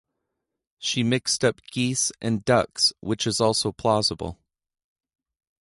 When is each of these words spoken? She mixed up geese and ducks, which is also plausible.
She 0.79 1.03
mixed 1.03 1.45
up 1.45 1.61
geese 1.71 2.11
and 2.19 2.43
ducks, 2.43 2.91
which 3.01 3.27
is 3.27 3.39
also 3.39 3.71
plausible. 3.71 4.39